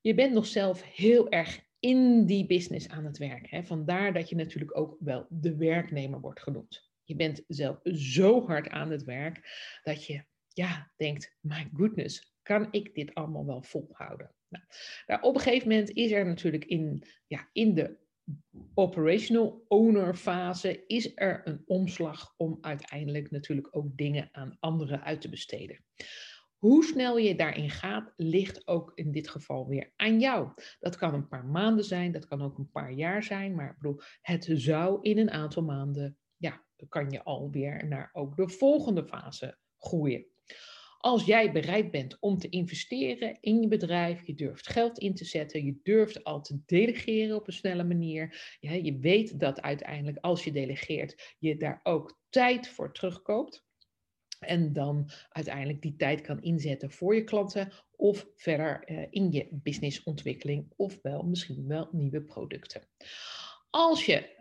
Je 0.00 0.14
bent 0.14 0.32
nog 0.32 0.46
zelf 0.46 0.82
heel 0.82 1.30
erg 1.30 1.62
in 1.78 2.26
die 2.26 2.46
business 2.46 2.88
aan 2.88 3.04
het 3.04 3.18
werken. 3.18 3.48
Hè? 3.50 3.64
Vandaar 3.64 4.12
dat 4.12 4.28
je 4.28 4.36
natuurlijk 4.36 4.76
ook 4.76 4.96
wel 5.00 5.26
de 5.30 5.56
werknemer 5.56 6.20
wordt 6.20 6.42
genoemd. 6.42 6.90
Je 7.02 7.16
bent 7.16 7.42
zelf 7.48 7.80
zo 7.82 8.46
hard 8.46 8.68
aan 8.68 8.90
het 8.90 9.04
werk 9.04 9.40
dat 9.82 10.06
je 10.06 10.24
ja, 10.48 10.92
denkt, 10.96 11.36
my 11.40 11.70
goodness, 11.72 12.34
kan 12.42 12.68
ik 12.70 12.94
dit 12.94 13.14
allemaal 13.14 13.46
wel 13.46 13.62
volhouden? 13.62 14.34
Nou, 14.48 14.64
nou, 15.06 15.22
op 15.22 15.34
een 15.34 15.40
gegeven 15.40 15.68
moment 15.68 15.90
is 15.90 16.10
er 16.10 16.26
natuurlijk 16.26 16.64
in, 16.64 17.02
ja, 17.26 17.48
in 17.52 17.74
de 17.74 17.96
operational 18.74 19.64
owner 19.68 20.14
fase 20.14 20.84
is 20.86 21.12
er 21.14 21.40
een 21.44 21.62
omslag 21.66 22.34
om 22.36 22.58
uiteindelijk 22.60 23.30
natuurlijk 23.30 23.76
ook 23.76 23.96
dingen 23.96 24.28
aan 24.32 24.56
anderen 24.60 25.02
uit 25.02 25.20
te 25.20 25.28
besteden. 25.28 25.84
Hoe 26.56 26.84
snel 26.84 27.18
je 27.18 27.34
daarin 27.34 27.70
gaat, 27.70 28.12
ligt 28.16 28.66
ook 28.66 28.92
in 28.94 29.12
dit 29.12 29.28
geval 29.28 29.68
weer 29.68 29.92
aan 29.96 30.20
jou. 30.20 30.52
Dat 30.80 30.96
kan 30.96 31.14
een 31.14 31.28
paar 31.28 31.44
maanden 31.44 31.84
zijn, 31.84 32.12
dat 32.12 32.26
kan 32.26 32.42
ook 32.42 32.58
een 32.58 32.70
paar 32.70 32.92
jaar 32.92 33.22
zijn, 33.22 33.54
maar 33.54 33.70
ik 33.70 33.78
bedoel, 33.78 34.00
het 34.20 34.48
zou 34.52 34.98
in 35.02 35.18
een 35.18 35.30
aantal 35.30 35.62
maanden, 35.62 36.18
ja, 36.36 36.64
kan 36.88 37.10
je 37.10 37.22
alweer 37.22 37.88
naar 37.88 38.10
ook 38.12 38.36
de 38.36 38.48
volgende 38.48 39.04
fase 39.04 39.58
groeien. 39.78 40.26
Als 41.04 41.24
jij 41.24 41.52
bereid 41.52 41.90
bent 41.90 42.16
om 42.20 42.38
te 42.38 42.48
investeren 42.48 43.38
in 43.40 43.60
je 43.60 43.68
bedrijf, 43.68 44.26
je 44.26 44.34
durft 44.34 44.68
geld 44.68 44.98
in 44.98 45.14
te 45.14 45.24
zetten, 45.24 45.64
je 45.64 45.80
durft 45.82 46.24
al 46.24 46.40
te 46.40 46.58
delegeren 46.66 47.36
op 47.36 47.46
een 47.46 47.52
snelle 47.52 47.84
manier. 47.84 48.56
Ja, 48.60 48.72
je 48.72 48.98
weet 48.98 49.40
dat 49.40 49.60
uiteindelijk 49.60 50.18
als 50.18 50.44
je 50.44 50.52
delegeert, 50.52 51.34
je 51.38 51.56
daar 51.56 51.80
ook 51.82 52.20
tijd 52.28 52.68
voor 52.68 52.92
terugkoopt. 52.92 53.66
En 54.38 54.72
dan 54.72 55.10
uiteindelijk 55.28 55.82
die 55.82 55.96
tijd 55.96 56.20
kan 56.20 56.42
inzetten 56.42 56.90
voor 56.90 57.14
je 57.14 57.24
klanten 57.24 57.72
of 57.96 58.26
verder 58.34 58.90
uh, 58.90 59.06
in 59.10 59.32
je 59.32 59.48
businessontwikkeling 59.50 60.72
of 60.76 60.98
wel 61.02 61.22
misschien 61.22 61.66
wel 61.66 61.88
nieuwe 61.92 62.22
producten. 62.22 62.88
Als 63.70 64.06
je 64.06 64.33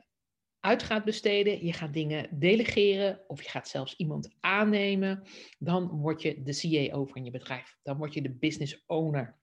uit 0.63 0.83
gaat 0.83 1.03
besteden, 1.03 1.65
je 1.65 1.73
gaat 1.73 1.93
dingen 1.93 2.27
delegeren 2.31 3.19
of 3.27 3.43
je 3.43 3.49
gaat 3.49 3.67
zelfs 3.67 3.95
iemand 3.95 4.35
aannemen, 4.39 5.23
dan 5.59 5.87
word 5.87 6.21
je 6.21 6.43
de 6.43 6.53
CEO 6.53 7.05
van 7.05 7.25
je 7.25 7.31
bedrijf. 7.31 7.77
Dan 7.81 7.97
word 7.97 8.13
je 8.13 8.21
de 8.21 8.33
business 8.33 8.83
owner. 8.87 9.39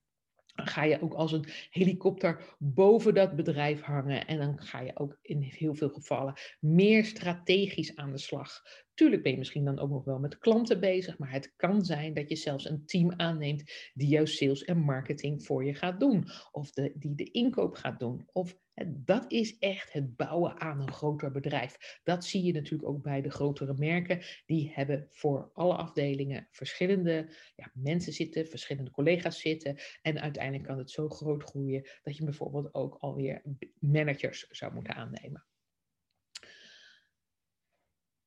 Dan 0.54 0.66
ga 0.66 0.84
je 0.84 1.02
ook 1.02 1.14
als 1.14 1.32
een 1.32 1.48
helikopter 1.70 2.56
boven 2.58 3.14
dat 3.14 3.36
bedrijf 3.36 3.80
hangen 3.80 4.26
en 4.26 4.38
dan 4.38 4.60
ga 4.60 4.80
je 4.80 4.98
ook 4.98 5.18
in 5.22 5.42
heel 5.42 5.74
veel 5.74 5.88
gevallen 5.88 6.34
meer 6.60 7.04
strategisch 7.04 7.96
aan 7.96 8.12
de 8.12 8.18
slag. 8.18 8.62
Tuurlijk 8.94 9.22
ben 9.22 9.32
je 9.32 9.38
misschien 9.38 9.64
dan 9.64 9.78
ook 9.78 9.90
nog 9.90 10.04
wel 10.04 10.18
met 10.18 10.38
klanten 10.38 10.80
bezig, 10.80 11.18
maar 11.18 11.32
het 11.32 11.52
kan 11.56 11.84
zijn 11.84 12.14
dat 12.14 12.28
je 12.28 12.36
zelfs 12.36 12.68
een 12.68 12.86
team 12.86 13.12
aanneemt 13.16 13.90
die 13.94 14.08
jouw 14.08 14.24
sales 14.24 14.64
en 14.64 14.78
marketing 14.78 15.44
voor 15.44 15.64
je 15.64 15.74
gaat 15.74 16.00
doen. 16.00 16.24
Of 16.52 16.70
die 16.72 17.14
de 17.14 17.30
inkoop 17.30 17.74
gaat 17.74 17.98
doen. 17.98 18.28
Of 18.32 18.56
dat 18.88 19.32
is 19.32 19.58
echt 19.58 19.92
het 19.92 20.16
bouwen 20.16 20.60
aan 20.60 20.80
een 20.80 20.92
groter 20.92 21.30
bedrijf. 21.30 22.00
Dat 22.02 22.24
zie 22.24 22.42
je 22.42 22.52
natuurlijk 22.52 22.88
ook 22.88 23.02
bij 23.02 23.22
de 23.22 23.30
grotere 23.30 23.74
merken. 23.74 24.22
Die 24.46 24.72
hebben 24.74 25.06
voor 25.10 25.50
alle 25.52 25.74
afdelingen 25.74 26.48
verschillende 26.50 27.34
ja, 27.56 27.70
mensen 27.74 28.12
zitten, 28.12 28.46
verschillende 28.46 28.90
collega's 28.90 29.40
zitten. 29.40 29.78
En 30.02 30.20
uiteindelijk 30.20 30.64
kan 30.64 30.78
het 30.78 30.90
zo 30.90 31.08
groot 31.08 31.42
groeien 31.42 31.88
dat 32.02 32.16
je 32.16 32.24
bijvoorbeeld 32.24 32.74
ook 32.74 32.94
alweer 32.94 33.42
managers 33.78 34.46
zou 34.48 34.74
moeten 34.74 34.94
aannemen 34.94 35.44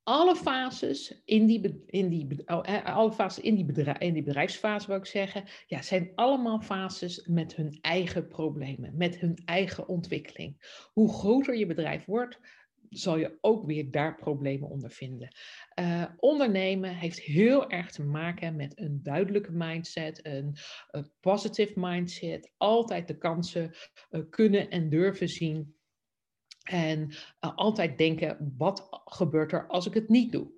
alle 0.04 0.36
fases 0.36 1.22
in 1.26 1.46
die, 1.46 1.84
in 1.86 2.10
die, 2.10 2.42
oh, 2.46 2.86
alle 2.86 3.12
fases 3.12 3.44
in 3.44 3.56
die, 3.56 3.84
in 4.00 4.14
die 4.14 4.24
bedrijfsfase, 4.24 4.88
wil 4.88 4.98
ik 4.98 5.06
zeggen, 5.06 5.44
ja, 5.68 5.82
zijn 5.82 6.12
allemaal 6.16 6.62
fases 6.62 7.26
met 7.26 7.56
hun 7.56 7.78
eigen 7.82 8.28
problemen, 8.28 8.98
met 8.98 9.18
hun 9.20 9.38
eigen 9.46 9.88
ontwikkeling. 9.88 10.82
Hoe 10.94 11.14
groter 11.14 11.56
je 11.56 11.66
bedrijf 11.66 12.06
wordt, 12.06 12.40
zal 12.90 13.18
je 13.18 13.38
ook 13.42 13.66
weer 13.66 13.92
daar 13.92 14.16
problemen 14.16 14.70
ondervinden. 14.70 15.36
Uh, 15.80 16.06
ondernemen 16.18 16.96
heeft 16.96 17.20
heel 17.20 17.70
erg 17.70 17.92
te 17.92 18.04
maken 18.04 18.56
met 18.56 18.80
een 18.80 19.00
duidelijke 19.04 19.52
mindset, 19.52 20.26
een, 20.26 20.56
een 20.92 21.12
positive 21.20 21.80
mindset, 21.80 22.52
altijd 22.58 23.08
de 23.08 23.18
kansen 23.18 23.72
uh, 24.12 24.22
kunnen 24.30 24.70
en 24.70 24.90
durven 24.90 25.30
zien 25.30 25.76
en 26.64 27.10
uh, 27.10 27.56
altijd 27.56 27.98
denken, 27.98 28.54
wat 28.58 29.02
gebeurt 29.06 29.52
er 29.52 29.68
als 29.68 29.88
ik 29.88 29.94
het 29.94 30.10
niet 30.10 30.32
doe? 30.32 30.53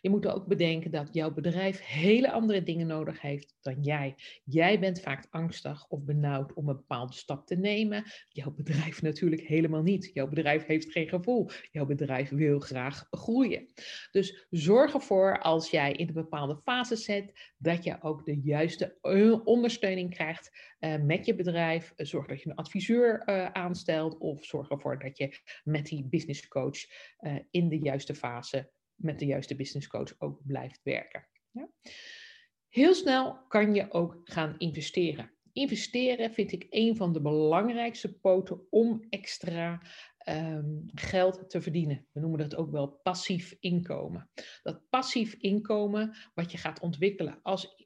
Je 0.00 0.10
moet 0.10 0.26
ook 0.26 0.46
bedenken 0.46 0.90
dat 0.90 1.08
jouw 1.12 1.32
bedrijf 1.32 1.80
hele 1.80 2.30
andere 2.30 2.62
dingen 2.62 2.86
nodig 2.86 3.20
heeft 3.20 3.56
dan 3.60 3.82
jij. 3.82 4.14
Jij 4.44 4.80
bent 4.80 5.00
vaak 5.00 5.26
angstig 5.30 5.88
of 5.88 6.04
benauwd 6.04 6.52
om 6.52 6.68
een 6.68 6.76
bepaalde 6.76 7.12
stap 7.12 7.46
te 7.46 7.56
nemen. 7.56 8.04
Jouw 8.28 8.50
bedrijf 8.62 9.02
natuurlijk 9.02 9.42
helemaal 9.42 9.82
niet. 9.82 10.10
Jouw 10.12 10.28
bedrijf 10.28 10.66
heeft 10.66 10.92
geen 10.92 11.08
gevoel. 11.08 11.50
Jouw 11.70 11.86
bedrijf 11.86 12.30
wil 12.30 12.60
graag 12.60 13.06
groeien. 13.10 13.68
Dus 14.10 14.46
zorg 14.50 14.94
ervoor 14.94 15.40
als 15.40 15.70
jij 15.70 15.92
in 15.92 16.08
een 16.08 16.14
bepaalde 16.14 16.56
fase 16.56 16.96
zit, 16.96 17.52
dat 17.58 17.84
je 17.84 18.02
ook 18.02 18.24
de 18.24 18.40
juiste 18.40 18.98
eh, 19.00 19.46
ondersteuning 19.46 20.14
krijgt 20.14 20.50
uh, 20.80 20.96
met 20.96 21.26
je 21.26 21.34
bedrijf. 21.34 21.92
Zorg 21.96 22.26
dat 22.26 22.42
je 22.42 22.50
een 22.50 22.56
adviseur 22.56 23.24
aanstelt 23.52 24.18
of 24.18 24.44
zorg 24.44 24.70
ervoor 24.70 24.98
dat 24.98 25.18
je 25.18 25.38
met 25.64 25.86
die 25.86 26.04
business 26.04 26.48
coach 26.48 26.78
in 27.50 27.68
de 27.68 27.78
juiste 27.78 28.14
fase 28.14 28.70
met 29.02 29.18
de 29.18 29.26
juiste 29.26 29.56
business 29.56 29.86
coach 29.86 30.14
ook 30.18 30.40
blijft 30.46 30.80
werken. 30.82 31.28
Ja? 31.50 31.68
Heel 32.68 32.94
snel 32.94 33.46
kan 33.48 33.74
je 33.74 33.92
ook 33.92 34.20
gaan 34.24 34.54
investeren. 34.58 35.32
Investeren 35.52 36.32
vind 36.32 36.52
ik 36.52 36.66
een 36.70 36.96
van 36.96 37.12
de 37.12 37.20
belangrijkste 37.20 38.18
poten 38.18 38.66
om 38.70 39.06
extra 39.08 39.82
um, 40.28 40.84
geld 40.94 41.50
te 41.50 41.60
verdienen. 41.60 42.06
We 42.12 42.20
noemen 42.20 42.38
dat 42.38 42.56
ook 42.56 42.70
wel 42.70 42.88
passief 42.88 43.56
inkomen. 43.60 44.30
Dat 44.62 44.88
passief 44.88 45.34
inkomen 45.34 46.16
wat 46.34 46.52
je 46.52 46.58
gaat 46.58 46.80
ontwikkelen 46.80 47.38
als 47.42 47.79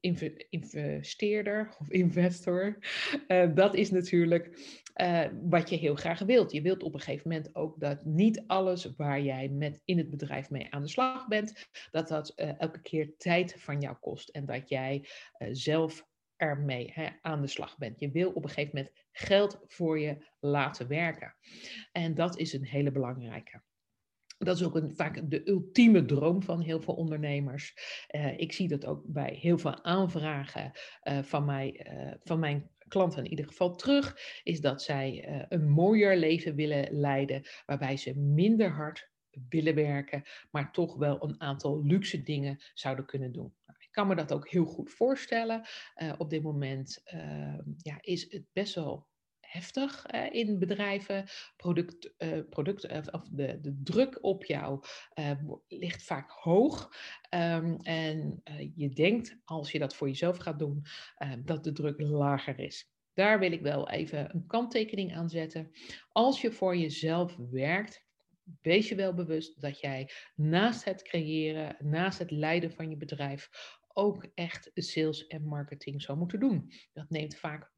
investeerder 0.00 1.68
of 1.80 1.90
investor, 1.90 2.78
uh, 3.28 3.54
dat 3.54 3.74
is 3.74 3.90
natuurlijk 3.90 4.76
uh, 4.96 5.24
wat 5.42 5.70
je 5.70 5.76
heel 5.76 5.94
graag 5.94 6.18
wilt. 6.18 6.52
Je 6.52 6.62
wilt 6.62 6.82
op 6.82 6.94
een 6.94 7.00
gegeven 7.00 7.28
moment 7.28 7.54
ook 7.54 7.80
dat 7.80 8.04
niet 8.04 8.44
alles 8.46 8.94
waar 8.96 9.20
jij 9.20 9.48
met 9.48 9.80
in 9.84 9.98
het 9.98 10.10
bedrijf 10.10 10.50
mee 10.50 10.66
aan 10.70 10.82
de 10.82 10.88
slag 10.88 11.28
bent, 11.28 11.68
dat 11.90 12.08
dat 12.08 12.32
uh, 12.36 12.60
elke 12.60 12.80
keer 12.80 13.14
tijd 13.16 13.54
van 13.58 13.80
jou 13.80 13.96
kost 14.00 14.28
en 14.28 14.46
dat 14.46 14.68
jij 14.68 15.08
zelf 15.50 16.06
ermee 16.38 16.90
hè, 16.94 17.08
aan 17.22 17.40
de 17.40 17.46
slag 17.46 17.78
bent. 17.78 18.00
Je 18.00 18.10
wil 18.10 18.30
op 18.30 18.42
een 18.42 18.50
gegeven 18.50 18.76
moment 18.76 18.94
geld 19.12 19.58
voor 19.66 19.98
je 20.00 20.26
laten 20.40 20.88
werken. 20.88 21.34
En 21.92 22.14
dat 22.14 22.38
is 22.38 22.52
een 22.52 22.64
hele 22.64 22.90
belangrijke. 22.90 23.62
Dat 24.38 24.56
is 24.56 24.64
ook 24.64 24.74
een, 24.74 24.96
vaak 24.96 25.30
de 25.30 25.48
ultieme 25.48 26.04
droom 26.04 26.42
van 26.42 26.60
heel 26.60 26.80
veel 26.80 26.94
ondernemers. 26.94 27.74
Uh, 28.10 28.38
ik 28.38 28.52
zie 28.52 28.68
dat 28.68 28.86
ook 28.86 29.02
bij 29.06 29.34
heel 29.40 29.58
veel 29.58 29.84
aanvragen 29.84 30.72
uh, 31.04 31.22
van, 31.22 31.44
mij, 31.44 31.86
uh, 31.92 32.14
van 32.22 32.38
mijn 32.38 32.70
klanten 32.88 33.24
in 33.24 33.30
ieder 33.30 33.46
geval 33.46 33.74
terug, 33.74 34.16
is 34.42 34.60
dat 34.60 34.82
zij 34.82 35.28
een 35.48 35.68
mooier 35.68 36.16
leven 36.16 36.54
willen 36.54 37.00
leiden, 37.00 37.42
waarbij 37.66 37.96
ze 37.96 38.18
minder 38.18 38.70
hard 38.70 39.10
willen 39.48 39.74
werken, 39.74 40.22
maar 40.50 40.72
toch 40.72 40.96
wel 40.96 41.22
een 41.22 41.40
aantal 41.40 41.84
luxe 41.84 42.22
dingen 42.22 42.58
zouden 42.74 43.06
kunnen 43.06 43.32
doen. 43.32 43.54
Nou, 43.66 43.78
ik 43.78 43.88
kan 43.90 44.06
me 44.06 44.14
dat 44.14 44.32
ook 44.32 44.48
heel 44.48 44.64
goed 44.64 44.90
voorstellen. 44.90 45.66
op 46.18 46.30
dit 46.30 46.42
moment 46.42 47.02
ja, 47.76 47.98
is 48.00 48.32
het 48.32 48.44
best 48.52 48.74
wel 48.74 49.06
heftig 49.48 50.06
in 50.30 50.58
bedrijven. 50.58 51.24
Product, 51.56 52.14
uh, 52.18 52.38
product, 52.48 52.90
uh, 52.90 52.98
of 53.10 53.28
de, 53.30 53.60
de 53.60 53.80
druk 53.82 54.18
op 54.24 54.44
jou 54.44 54.84
ligt 55.68 56.02
vaak 56.02 56.30
hoog. 56.30 56.92
Um, 57.34 57.76
en 57.76 58.42
je 58.74 58.88
denkt, 58.88 59.38
als 59.44 59.72
je 59.72 59.78
dat 59.78 59.94
voor 59.94 60.08
jezelf 60.08 60.36
gaat 60.36 60.58
doen, 60.58 60.82
dat 61.44 61.64
de 61.64 61.72
druk 61.72 62.00
lager 62.00 62.58
is. 62.58 62.90
Daar 63.14 63.38
wil 63.38 63.52
ik 63.52 63.60
wel 63.60 63.90
even 63.90 64.34
een 64.34 64.46
kanttekening 64.46 65.16
aan 65.16 65.28
zetten. 65.28 65.70
Als 66.08 66.40
je 66.40 66.52
voor 66.52 66.76
jezelf 66.76 67.36
werkt, 67.50 68.06
wees 68.60 68.88
je 68.88 68.94
wel 68.94 69.14
bewust 69.14 69.60
dat 69.60 69.80
jij 69.80 70.10
naast 70.34 70.84
het 70.84 71.02
creëren, 71.02 71.76
naast 71.78 72.18
het 72.18 72.30
leiden 72.30 72.72
van 72.72 72.90
je 72.90 72.96
bedrijf, 72.96 73.48
ook 73.98 74.26
echt 74.34 74.70
sales 74.74 75.26
en 75.26 75.44
marketing 75.44 76.02
zou 76.02 76.18
moeten 76.18 76.40
doen. 76.40 76.72
Dat 76.92 77.10
neemt 77.10 77.36
vaak 77.36 77.70
50% 77.70 77.76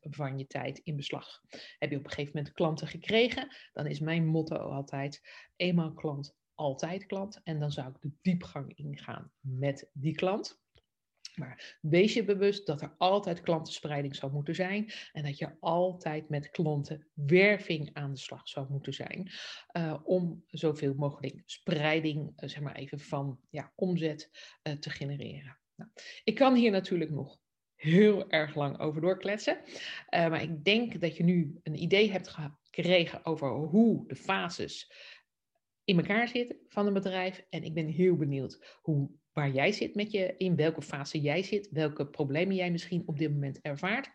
van 0.00 0.38
je 0.38 0.46
tijd 0.46 0.78
in 0.78 0.96
beslag. 0.96 1.40
Heb 1.78 1.90
je 1.90 1.96
op 1.96 2.04
een 2.04 2.10
gegeven 2.10 2.32
moment 2.34 2.54
klanten 2.54 2.86
gekregen, 2.86 3.56
dan 3.72 3.86
is 3.86 4.00
mijn 4.00 4.26
motto 4.26 4.56
altijd: 4.56 5.20
eenmaal 5.56 5.92
klant, 5.92 6.36
altijd 6.54 7.06
klant. 7.06 7.40
En 7.42 7.60
dan 7.60 7.70
zou 7.70 7.88
ik 7.88 8.00
de 8.00 8.12
diepgang 8.22 8.76
ingaan 8.76 9.32
met 9.40 9.90
die 9.92 10.14
klant. 10.14 10.60
Maar 11.34 11.78
wees 11.80 12.14
je 12.14 12.24
bewust 12.24 12.66
dat 12.66 12.82
er 12.82 12.94
altijd 12.98 13.40
klantenspreiding 13.40 14.16
zou 14.16 14.32
moeten 14.32 14.54
zijn 14.54 14.92
en 15.12 15.22
dat 15.22 15.38
je 15.38 15.56
altijd 15.60 16.28
met 16.28 16.50
klantenwerving 16.50 17.90
aan 17.92 18.12
de 18.12 18.18
slag 18.18 18.48
zou 18.48 18.66
moeten 18.70 18.94
zijn 18.94 19.30
uh, 19.76 19.98
om 20.04 20.44
zoveel 20.46 20.94
mogelijk 20.94 21.42
spreiding, 21.46 22.18
uh, 22.20 22.48
zeg 22.48 22.60
maar 22.60 22.74
even, 22.74 23.00
van 23.00 23.38
ja, 23.50 23.72
omzet 23.74 24.30
uh, 24.62 24.72
te 24.72 24.90
genereren. 24.90 25.58
Nou, 25.76 25.90
ik 26.24 26.34
kan 26.34 26.54
hier 26.54 26.70
natuurlijk 26.70 27.10
nog 27.10 27.40
heel 27.74 28.30
erg 28.30 28.54
lang 28.54 28.78
over 28.78 29.00
doorkletsen, 29.00 29.58
maar 30.10 30.42
ik 30.42 30.64
denk 30.64 31.00
dat 31.00 31.16
je 31.16 31.24
nu 31.24 31.60
een 31.62 31.82
idee 31.82 32.10
hebt 32.10 32.28
gekregen 32.28 33.24
over 33.24 33.50
hoe 33.50 34.08
de 34.08 34.16
fases 34.16 34.92
in 35.84 35.96
elkaar 35.96 36.28
zitten 36.28 36.56
van 36.68 36.86
een 36.86 36.92
bedrijf 36.92 37.44
en 37.50 37.62
ik 37.62 37.74
ben 37.74 37.86
heel 37.86 38.16
benieuwd 38.16 38.78
hoe 38.82 39.10
waar 39.32 39.50
jij 39.50 39.72
zit 39.72 39.94
met 39.94 40.12
je, 40.12 40.34
in 40.36 40.56
welke 40.56 40.82
fase 40.82 41.20
jij 41.20 41.42
zit, 41.42 41.68
welke 41.70 42.06
problemen 42.06 42.56
jij 42.56 42.70
misschien 42.70 43.02
op 43.06 43.18
dit 43.18 43.30
moment 43.30 43.60
ervaart. 43.60 44.10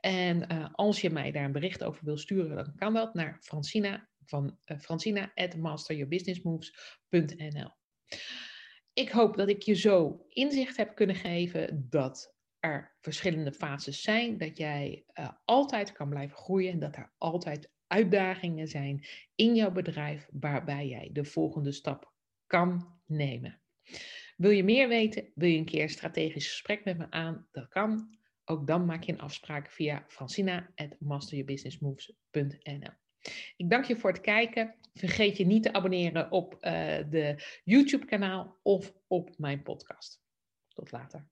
En 0.00 0.52
uh, 0.52 0.66
als 0.72 1.00
je 1.00 1.10
mij 1.10 1.30
daar 1.30 1.44
een 1.44 1.52
bericht 1.52 1.84
over 1.84 2.04
wil 2.04 2.18
sturen, 2.18 2.56
dan 2.56 2.74
kan 2.76 2.94
dat 2.94 3.14
naar 3.14 3.38
Francina 3.40 4.08
van 4.24 4.58
uh, 4.66 4.78
Francina 4.78 5.32
at 5.34 5.56
masteryourbusinessmoves.nl. 5.56 7.70
Ik 8.92 9.08
hoop 9.08 9.36
dat 9.36 9.48
ik 9.48 9.62
je 9.62 9.74
zo 9.74 10.24
inzicht 10.28 10.76
heb 10.76 10.94
kunnen 10.94 11.16
geven 11.16 11.86
dat 11.88 12.34
er 12.58 12.96
verschillende 13.00 13.52
fases 13.52 14.02
zijn, 14.02 14.38
dat 14.38 14.56
jij 14.56 15.04
uh, 15.14 15.28
altijd 15.44 15.92
kan 15.92 16.08
blijven 16.08 16.36
groeien 16.36 16.72
en 16.72 16.78
dat 16.78 16.96
er 16.96 17.12
altijd 17.18 17.70
uitdagingen 17.86 18.68
zijn 18.68 19.06
in 19.34 19.54
jouw 19.54 19.70
bedrijf 19.70 20.28
waarbij 20.30 20.88
jij 20.88 21.10
de 21.12 21.24
volgende 21.24 21.72
stap 21.72 22.12
kan 22.46 23.00
nemen. 23.06 23.60
Wil 24.40 24.50
je 24.50 24.64
meer 24.64 24.88
weten? 24.88 25.32
Wil 25.34 25.48
je 25.48 25.58
een 25.58 25.64
keer 25.64 25.82
een 25.82 25.88
strategisch 25.88 26.48
gesprek 26.48 26.84
met 26.84 26.98
me 26.98 27.10
aan? 27.10 27.46
Dat 27.52 27.68
kan. 27.68 28.18
Ook 28.44 28.66
dan 28.66 28.84
maak 28.84 29.02
je 29.02 29.12
een 29.12 29.20
afspraak 29.20 29.70
via 29.70 30.04
francina.masteryourbusinessmoves.nl 30.08 32.92
Ik 33.56 33.70
dank 33.70 33.84
je 33.84 33.96
voor 33.96 34.10
het 34.10 34.20
kijken. 34.20 34.74
Vergeet 34.94 35.36
je 35.36 35.46
niet 35.46 35.62
te 35.62 35.72
abonneren 35.72 36.30
op 36.30 36.54
uh, 36.54 36.60
de 37.10 37.44
YouTube 37.64 38.06
kanaal 38.06 38.58
of 38.62 38.94
op 39.06 39.38
mijn 39.38 39.62
podcast. 39.62 40.22
Tot 40.68 40.92
later. 40.92 41.28